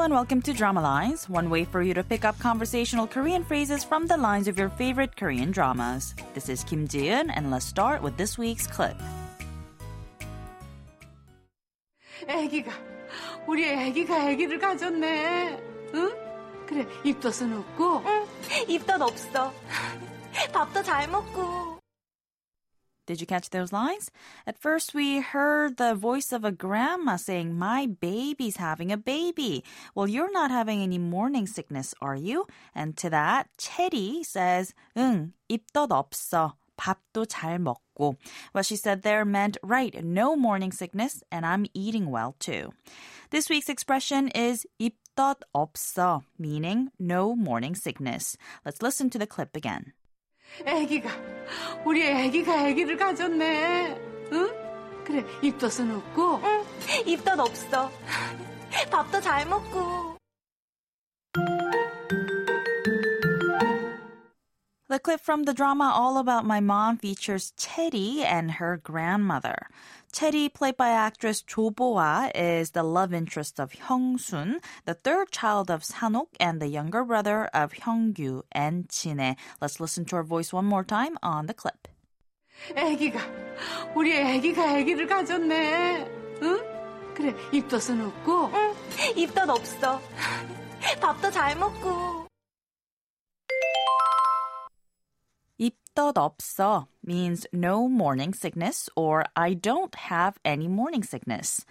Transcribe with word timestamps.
and 0.00 0.14
welcome 0.14 0.40
to 0.40 0.54
Drama 0.54 0.80
Lines, 0.80 1.28
one 1.28 1.50
way 1.50 1.62
for 1.62 1.82
you 1.82 1.92
to 1.92 2.02
pick 2.02 2.24
up 2.24 2.38
conversational 2.38 3.06
Korean 3.06 3.44
phrases 3.44 3.84
from 3.84 4.06
the 4.06 4.16
lines 4.16 4.48
of 4.48 4.56
your 4.56 4.70
favorite 4.70 5.14
Korean 5.18 5.50
dramas. 5.50 6.14
This 6.32 6.48
is 6.48 6.64
Kim 6.64 6.88
Ji-eun, 6.88 7.28
and 7.28 7.50
let's 7.50 7.66
start 7.66 8.00
with 8.00 8.16
this 8.16 8.38
week's 8.38 8.66
clip. 8.66 8.96
애기가 12.26 12.72
우리 13.46 13.68
애기가 13.68 14.30
애기를 14.30 14.58
가졌네. 14.58 15.60
응? 15.92 16.12
그래 16.66 16.86
입덧은 17.04 17.52
없고. 17.58 18.02
응, 18.06 18.26
입덧 18.68 19.02
없어. 19.02 19.52
밥도 20.54 20.82
잘 20.84 21.06
먹고. 21.08 21.78
Did 23.06 23.20
you 23.20 23.26
catch 23.26 23.50
those 23.50 23.72
lines? 23.72 24.10
At 24.46 24.58
first, 24.58 24.92
we 24.92 25.20
heard 25.20 25.76
the 25.76 25.94
voice 25.94 26.32
of 26.32 26.44
a 26.44 26.50
grandma 26.50 27.16
saying, 27.16 27.56
My 27.56 27.86
baby's 27.86 28.56
having 28.56 28.90
a 28.90 28.96
baby. 28.96 29.62
Well, 29.94 30.08
you're 30.08 30.32
not 30.32 30.50
having 30.50 30.82
any 30.82 30.98
morning 30.98 31.46
sickness, 31.46 31.94
are 32.00 32.16
you? 32.16 32.46
And 32.74 32.96
to 32.98 33.10
that, 33.10 33.48
Chetty 33.58 34.26
says, 34.26 34.74
응, 34.96 35.32
입덧 35.48 35.90
없어. 35.90 36.54
밥도 36.76 37.26
잘 37.26 37.58
먹고. 37.58 38.16
What 38.52 38.66
she 38.66 38.76
said 38.76 39.02
there 39.02 39.24
meant, 39.24 39.56
right, 39.62 40.04
no 40.04 40.36
morning 40.36 40.72
sickness, 40.72 41.22
and 41.32 41.46
I'm 41.46 41.66
eating 41.74 42.10
well 42.10 42.34
too. 42.38 42.72
This 43.30 43.48
week's 43.48 43.68
expression 43.68 44.28
is 44.28 44.66
입덧 44.80 45.36
없어, 45.54 46.22
meaning 46.38 46.90
no 46.98 47.34
morning 47.34 47.74
sickness. 47.74 48.36
Let's 48.64 48.82
listen 48.82 49.10
to 49.10 49.18
the 49.18 49.26
clip 49.26 49.56
again. 49.56 49.94
애기가 50.64 51.08
우리 51.85 52.03
애기가 52.03 52.67
애기를 52.67 52.97
가졌네. 52.97 53.99
응? 54.33 54.51
그래 55.05 55.25
입덧은 55.41 55.95
없고. 55.95 56.41
응, 56.43 56.63
입덧 57.05 57.39
없어. 57.39 57.91
밥도 58.89 59.19
잘 59.21 59.45
먹고. 59.47 60.20
clip 65.01 65.19
from 65.19 65.43
the 65.43 65.53
drama 65.53 65.91
All 65.93 66.17
About 66.17 66.45
My 66.45 66.59
Mom 66.59 66.97
features 66.97 67.53
Teddy 67.57 68.23
and 68.23 68.51
her 68.51 68.77
grandmother. 68.77 69.67
Teddy, 70.11 70.49
played 70.49 70.77
by 70.77 70.89
actress 70.89 71.41
Cho 71.41 71.71
Bo-ah, 71.71 72.29
is 72.35 72.71
the 72.71 72.83
love 72.83 73.13
interest 73.13 73.59
of 73.59 73.71
Hyung-sun, 73.71 74.59
the 74.85 74.93
third 74.93 75.31
child 75.31 75.71
of 75.71 75.81
Sanok 75.81 76.27
and 76.39 76.61
the 76.61 76.67
younger 76.67 77.03
brother 77.03 77.45
of 77.53 77.73
Hyung-kyu 77.73 78.43
and 78.51 78.89
Jin-ae. 78.89 79.37
Let's 79.59 79.79
listen 79.79 80.05
to 80.05 80.17
her 80.17 80.23
voice 80.23 80.53
one 80.53 80.65
more 80.65 80.83
time 80.83 81.17
on 81.23 81.47
the 81.47 81.53
clip. 81.53 81.87
아기가 82.75 83.19
우리 83.95 84.21
아기가 84.21 84.71
아기를 84.75 85.07
가졌네. 85.07 86.05
응? 86.43 86.59
그래 87.15 87.33
입덧은 87.51 88.05
없고. 88.05 88.51
응. 88.53 88.73
입덧 89.15 89.49
없어. 89.49 89.99
밥도 91.01 91.31
잘 91.31 91.55
먹고. 91.57 92.30
입덧 95.90 96.16
없어 96.16 96.86
means 97.04 97.46
no 97.52 97.88
morning 97.88 98.32
sickness 98.32 98.88
or 98.94 99.24
I 99.34 99.54
don't 99.54 99.94
have 99.94 100.34
any 100.44 100.68
morning 100.68 101.02
sickness. 101.02 101.64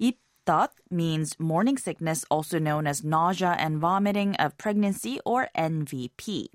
입덧 0.00 0.70
means 0.90 1.38
morning 1.38 1.78
sickness, 1.78 2.24
also 2.30 2.58
known 2.58 2.86
as 2.86 3.04
nausea 3.04 3.56
and 3.58 3.78
vomiting 3.78 4.34
of 4.36 4.58
pregnancy 4.58 5.20
or 5.24 5.48
NVP. 5.56 6.48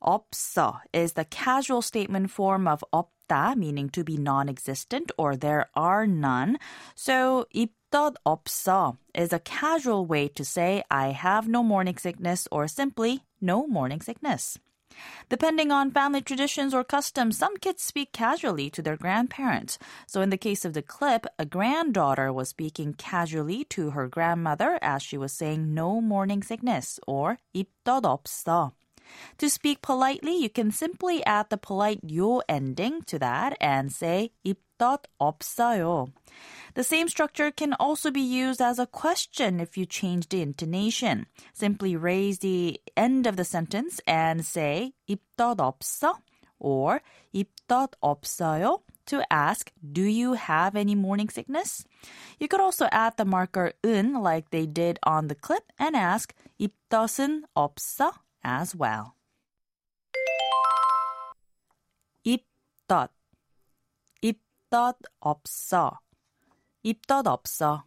없어 0.00 0.80
is 0.92 1.14
the 1.14 1.24
casual 1.24 1.82
statement 1.82 2.30
form 2.30 2.68
of 2.68 2.84
없다, 2.92 3.56
meaning 3.56 3.88
to 3.88 4.04
be 4.04 4.16
non-existent 4.16 5.10
or 5.18 5.36
there 5.36 5.66
are 5.74 6.06
none. 6.06 6.58
So 6.94 7.46
입덧 7.54 8.14
없어 8.24 8.96
is 9.14 9.32
a 9.32 9.40
casual 9.40 10.06
way 10.06 10.28
to 10.28 10.44
say 10.44 10.84
I 10.90 11.08
have 11.08 11.48
no 11.48 11.64
morning 11.64 11.96
sickness 11.96 12.46
or 12.52 12.68
simply 12.68 13.22
no 13.40 13.66
morning 13.66 14.00
sickness. 14.00 14.58
Depending 15.28 15.70
on 15.70 15.90
family 15.90 16.22
traditions 16.22 16.72
or 16.72 16.82
customs, 16.82 17.36
some 17.36 17.56
kids 17.58 17.82
speak 17.82 18.12
casually 18.12 18.70
to 18.70 18.80
their 18.80 18.96
grandparents. 18.96 19.78
So 20.06 20.22
in 20.22 20.30
the 20.30 20.38
case 20.38 20.64
of 20.64 20.72
the 20.72 20.82
clip, 20.82 21.26
a 21.38 21.44
granddaughter 21.44 22.32
was 22.32 22.48
speaking 22.48 22.94
casually 22.94 23.64
to 23.70 23.90
her 23.90 24.08
grandmother 24.08 24.78
as 24.80 25.02
she 25.02 25.18
was 25.18 25.32
saying 25.32 25.74
no 25.74 26.00
morning 26.00 26.42
sickness 26.42 26.98
or 27.06 27.38
입덧 27.54 28.04
없어. 28.04 28.72
To 29.38 29.48
speak 29.48 29.80
politely, 29.80 30.36
you 30.36 30.50
can 30.50 30.70
simply 30.70 31.24
add 31.24 31.48
the 31.48 31.56
polite 31.56 32.00
요 32.04 32.42
ending 32.48 33.02
to 33.02 33.18
that 33.18 33.56
and 33.60 33.92
say 33.92 34.32
입 34.44 34.56
덧 34.82 35.02
없어요. 35.18 36.12
The 36.74 36.84
same 36.84 37.08
structure 37.08 37.50
can 37.50 37.72
also 37.74 38.10
be 38.10 38.20
used 38.20 38.60
as 38.62 38.78
a 38.78 38.86
question 38.86 39.60
if 39.60 39.76
you 39.76 39.86
change 39.86 40.28
the 40.28 40.42
intonation. 40.42 41.26
Simply 41.52 41.96
raise 41.96 42.38
the 42.38 42.80
end 42.96 43.26
of 43.26 43.36
the 43.36 43.44
sentence 43.44 44.00
and 44.06 44.44
say 44.44 44.92
입덧 45.08 45.56
없어 45.58 46.14
or 46.58 47.02
입덧 47.34 47.94
없어요 48.02 48.82
to 49.06 49.24
ask, 49.32 49.72
do 49.80 50.02
you 50.02 50.34
have 50.34 50.76
any 50.76 50.94
morning 50.94 51.30
sickness? 51.30 51.84
You 52.38 52.46
could 52.46 52.60
also 52.60 52.86
add 52.92 53.16
the 53.16 53.24
marker 53.24 53.72
은 53.84 54.22
like 54.22 54.50
they 54.50 54.66
did 54.66 54.98
on 55.02 55.28
the 55.28 55.34
clip 55.34 55.64
and 55.78 55.96
ask 55.96 56.34
입덧은 56.60 57.44
없어 57.56 58.12
as 58.44 58.76
well. 58.76 59.14
입덧 62.24 63.10
입덧 64.72 64.96
없어 65.20 65.98
입덧 66.82 67.26
없어. 67.26 67.84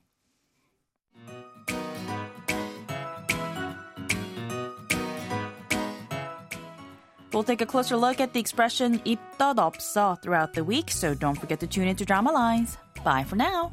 We'll 7.32 7.44
take 7.44 7.62
a 7.62 7.66
closer 7.66 7.96
look 7.96 8.20
at 8.20 8.34
the 8.34 8.40
expression 8.40 9.00
입덧 9.06 9.58
없어 9.58 10.18
throughout 10.22 10.54
the 10.54 10.64
week, 10.64 10.92
so 10.92 11.14
don't 11.14 11.38
forget 11.38 11.60
to 11.62 11.68
tune 11.68 11.88
into 11.88 12.06
Drama 12.06 12.32
Lines. 12.32 12.78
Bye 13.04 13.24
for 13.24 13.38
now. 13.38 13.72